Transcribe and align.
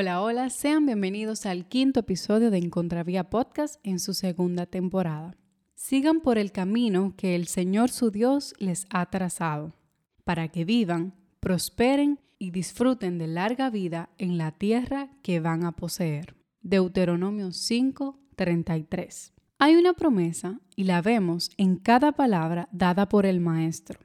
Hola, 0.00 0.22
hola, 0.22 0.48
sean 0.48 0.86
bienvenidos 0.86 1.44
al 1.44 1.66
quinto 1.66 1.98
episodio 1.98 2.52
de 2.52 2.58
Encontravía 2.58 3.30
Podcast 3.30 3.80
en 3.82 3.98
su 3.98 4.14
segunda 4.14 4.64
temporada. 4.64 5.34
Sigan 5.74 6.20
por 6.20 6.38
el 6.38 6.52
camino 6.52 7.14
que 7.16 7.34
el 7.34 7.48
Señor 7.48 7.90
su 7.90 8.12
Dios 8.12 8.54
les 8.60 8.86
ha 8.90 9.06
trazado, 9.06 9.74
para 10.22 10.46
que 10.46 10.64
vivan, 10.64 11.14
prosperen 11.40 12.20
y 12.38 12.52
disfruten 12.52 13.18
de 13.18 13.26
larga 13.26 13.70
vida 13.70 14.08
en 14.18 14.38
la 14.38 14.52
tierra 14.52 15.10
que 15.24 15.40
van 15.40 15.64
a 15.64 15.72
poseer. 15.72 16.36
Deuteronomio 16.60 17.50
5:33. 17.50 19.32
Hay 19.58 19.74
una 19.74 19.94
promesa 19.94 20.60
y 20.76 20.84
la 20.84 21.02
vemos 21.02 21.50
en 21.56 21.74
cada 21.74 22.12
palabra 22.12 22.68
dada 22.70 23.08
por 23.08 23.26
el 23.26 23.40
Maestro. 23.40 23.98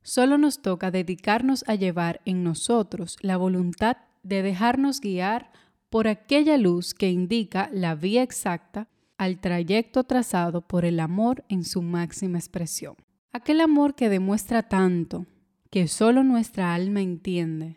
Solo 0.00 0.38
nos 0.38 0.62
toca 0.62 0.90
dedicarnos 0.90 1.64
a 1.68 1.74
llevar 1.74 2.22
en 2.24 2.44
nosotros 2.44 3.18
la 3.20 3.36
voluntad 3.36 3.98
de 4.24 4.42
dejarnos 4.42 5.00
guiar 5.00 5.52
por 5.90 6.08
aquella 6.08 6.58
luz 6.58 6.92
que 6.94 7.10
indica 7.10 7.70
la 7.72 7.94
vía 7.94 8.22
exacta 8.22 8.88
al 9.16 9.38
trayecto 9.38 10.04
trazado 10.04 10.66
por 10.66 10.84
el 10.84 10.98
amor 10.98 11.44
en 11.48 11.64
su 11.64 11.82
máxima 11.82 12.38
expresión. 12.38 12.96
Aquel 13.32 13.60
amor 13.60 13.94
que 13.94 14.08
demuestra 14.08 14.64
tanto, 14.64 15.26
que 15.70 15.86
solo 15.88 16.24
nuestra 16.24 16.74
alma 16.74 17.00
entiende 17.00 17.76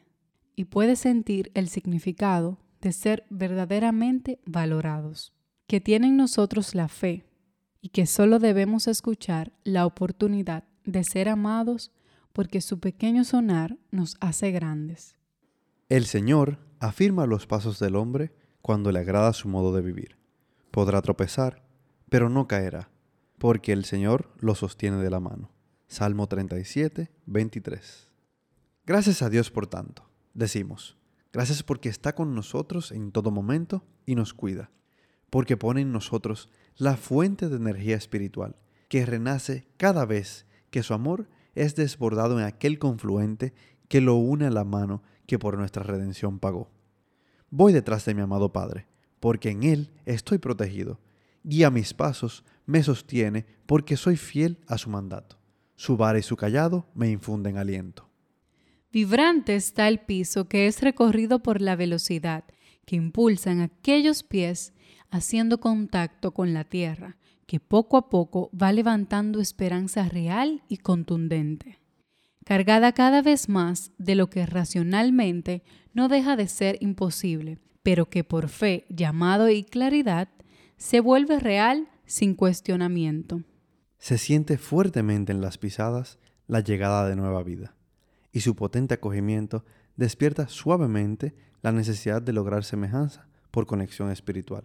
y 0.55 0.65
puede 0.65 0.95
sentir 0.95 1.51
el 1.53 1.67
significado 1.67 2.57
de 2.81 2.91
ser 2.91 3.25
verdaderamente 3.29 4.39
valorados, 4.45 5.33
que 5.67 5.81
tiene 5.81 6.07
en 6.07 6.17
nosotros 6.17 6.75
la 6.75 6.87
fe 6.87 7.25
y 7.81 7.89
que 7.89 8.05
solo 8.05 8.39
debemos 8.39 8.87
escuchar 8.87 9.51
la 9.63 9.85
oportunidad 9.85 10.63
de 10.85 11.03
ser 11.03 11.29
amados 11.29 11.91
porque 12.33 12.61
su 12.61 12.79
pequeño 12.79 13.23
sonar 13.23 13.77
nos 13.91 14.15
hace 14.19 14.51
grandes. 14.51 15.16
El 15.89 16.05
Señor 16.05 16.59
afirma 16.81 17.27
los 17.27 17.47
pasos 17.47 17.79
del 17.79 17.95
hombre 17.95 18.33
cuando 18.61 18.91
le 18.91 18.99
agrada 18.99 19.31
su 19.31 19.47
modo 19.47 19.73
de 19.73 19.81
vivir. 19.81 20.17
Podrá 20.69 21.01
tropezar, 21.01 21.63
pero 22.09 22.27
no 22.27 22.45
caerá, 22.45 22.89
porque 23.37 23.71
el 23.71 23.85
Señor 23.85 24.29
lo 24.37 24.53
sostiene 24.53 24.97
de 24.97 25.09
la 25.09 25.21
mano. 25.21 25.49
Salmo 25.87 26.27
37, 26.27 27.09
23. 27.25 28.11
Gracias 28.85 29.21
a 29.21 29.29
Dios 29.29 29.49
por 29.49 29.67
tanto. 29.67 30.09
Decimos, 30.33 30.97
gracias 31.31 31.63
porque 31.63 31.87
está 31.87 32.13
con 32.15 32.35
nosotros 32.35 32.91
en 32.91 33.13
todo 33.13 33.31
momento 33.31 33.85
y 34.05 34.15
nos 34.15 34.33
cuida, 34.33 34.71
porque 35.29 35.55
pone 35.55 35.79
en 35.79 35.93
nosotros 35.93 36.49
la 36.75 36.97
fuente 36.97 37.47
de 37.47 37.55
energía 37.55 37.95
espiritual 37.95 38.57
que 38.89 39.05
renace 39.05 39.69
cada 39.77 40.05
vez 40.05 40.47
que 40.69 40.83
su 40.83 40.93
amor 40.93 41.29
es 41.55 41.75
desbordado 41.75 42.37
en 42.37 42.45
aquel 42.45 42.77
confluente 42.77 43.53
que 43.87 44.01
lo 44.01 44.15
une 44.15 44.47
a 44.47 44.51
la 44.51 44.65
mano 44.65 45.01
que 45.27 45.37
por 45.37 45.57
nuestra 45.57 45.83
redención 45.83 46.39
pagó. 46.39 46.71
Voy 47.51 47.73
detrás 47.73 48.05
de 48.05 48.15
mi 48.15 48.21
amado 48.21 48.51
Padre, 48.51 48.87
porque 49.19 49.51
en 49.51 49.63
Él 49.63 49.91
estoy 50.05 50.39
protegido. 50.39 50.99
Guía 51.43 51.69
mis 51.69 51.93
pasos, 51.93 52.43
me 52.65 52.81
sostiene, 52.81 53.45
porque 53.67 53.97
soy 53.97 54.17
fiel 54.17 54.57
a 54.67 54.77
su 54.77 54.89
mandato. 54.89 55.37
Su 55.75 55.95
vara 55.95 56.17
y 56.17 56.23
su 56.23 56.35
callado 56.35 56.87
me 56.95 57.11
infunden 57.11 57.57
aliento. 57.57 58.09
Vibrante 58.91 59.55
está 59.55 59.87
el 59.87 59.99
piso 59.99 60.47
que 60.47 60.65
es 60.65 60.81
recorrido 60.81 61.43
por 61.43 61.61
la 61.61 61.75
velocidad 61.75 62.45
que 62.85 62.95
impulsan 62.95 63.59
aquellos 63.59 64.23
pies 64.23 64.73
haciendo 65.11 65.59
contacto 65.59 66.33
con 66.33 66.53
la 66.53 66.63
tierra, 66.63 67.17
que 67.45 67.59
poco 67.59 67.97
a 67.97 68.09
poco 68.09 68.49
va 68.51 68.71
levantando 68.71 69.41
esperanza 69.41 70.07
real 70.07 70.63
y 70.69 70.77
contundente 70.77 71.79
cargada 72.47 72.93
cada 72.93 73.21
vez 73.21 73.49
más 73.49 73.91
de 73.97 74.15
lo 74.15 74.29
que 74.29 74.45
racionalmente 74.45 75.63
no 75.93 76.07
deja 76.07 76.37
de 76.37 76.47
ser 76.47 76.77
imposible, 76.79 77.59
pero 77.83 78.09
que 78.09 78.23
por 78.23 78.47
fe, 78.47 78.85
llamado 78.87 79.49
y 79.49 79.65
claridad, 79.65 80.29
se 80.77 81.01
vuelve 81.01 81.41
real 81.41 81.89
sin 82.05 82.35
cuestionamiento. 82.35 83.43
Se 83.97 84.17
siente 84.17 84.57
fuertemente 84.57 85.33
en 85.33 85.41
las 85.41 85.57
pisadas 85.57 86.19
la 86.47 86.61
llegada 86.61 87.05
de 87.09 87.17
nueva 87.17 87.43
vida, 87.43 87.75
y 88.31 88.39
su 88.39 88.55
potente 88.55 88.93
acogimiento 88.93 89.65
despierta 89.97 90.47
suavemente 90.47 91.35
la 91.61 91.73
necesidad 91.73 92.21
de 92.21 92.31
lograr 92.31 92.63
semejanza 92.63 93.27
por 93.51 93.65
conexión 93.65 94.09
espiritual, 94.09 94.63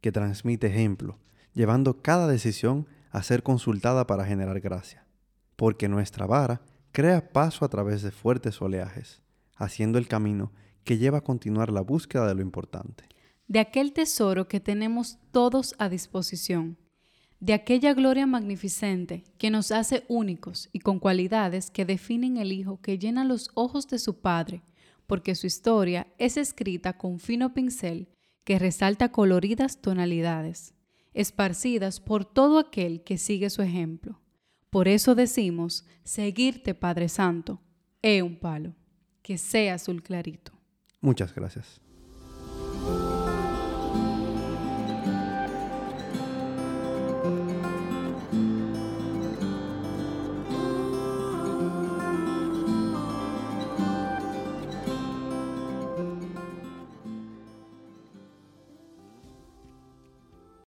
que 0.00 0.12
transmite 0.12 0.68
ejemplo, 0.68 1.18
llevando 1.54 2.02
cada 2.02 2.28
decisión 2.28 2.86
a 3.10 3.24
ser 3.24 3.42
consultada 3.42 4.06
para 4.06 4.26
generar 4.26 4.60
gracia, 4.60 5.04
porque 5.56 5.88
nuestra 5.88 6.26
vara 6.26 6.60
crea 6.96 7.30
paso 7.30 7.66
a 7.66 7.68
través 7.68 8.00
de 8.00 8.10
fuertes 8.10 8.62
oleajes, 8.62 9.20
haciendo 9.54 9.98
el 9.98 10.08
camino 10.08 10.50
que 10.82 10.96
lleva 10.96 11.18
a 11.18 11.24
continuar 11.24 11.70
la 11.70 11.82
búsqueda 11.82 12.26
de 12.26 12.34
lo 12.34 12.40
importante. 12.40 13.04
De 13.48 13.58
aquel 13.58 13.92
tesoro 13.92 14.48
que 14.48 14.60
tenemos 14.60 15.18
todos 15.30 15.74
a 15.78 15.90
disposición, 15.90 16.78
de 17.38 17.52
aquella 17.52 17.92
gloria 17.92 18.26
magnificente 18.26 19.24
que 19.36 19.50
nos 19.50 19.72
hace 19.72 20.06
únicos 20.08 20.70
y 20.72 20.78
con 20.78 20.98
cualidades 20.98 21.70
que 21.70 21.84
definen 21.84 22.38
el 22.38 22.50
Hijo 22.50 22.80
que 22.80 22.98
llena 22.98 23.26
los 23.26 23.50
ojos 23.52 23.86
de 23.88 23.98
su 23.98 24.22
Padre, 24.22 24.62
porque 25.06 25.34
su 25.34 25.46
historia 25.46 26.06
es 26.16 26.38
escrita 26.38 26.96
con 26.96 27.18
fino 27.18 27.52
pincel 27.52 28.08
que 28.42 28.58
resalta 28.58 29.12
coloridas 29.12 29.82
tonalidades, 29.82 30.72
esparcidas 31.12 32.00
por 32.00 32.24
todo 32.24 32.58
aquel 32.58 33.02
que 33.04 33.18
sigue 33.18 33.50
su 33.50 33.60
ejemplo. 33.60 34.18
Por 34.76 34.88
eso 34.88 35.14
decimos, 35.14 35.86
seguirte 36.04 36.74
Padre 36.74 37.08
Santo, 37.08 37.62
es 38.02 38.22
un 38.22 38.38
palo, 38.38 38.74
que 39.22 39.38
sea 39.38 39.72
azul 39.72 40.02
clarito. 40.02 40.52
Muchas 41.00 41.34
gracias. 41.34 41.80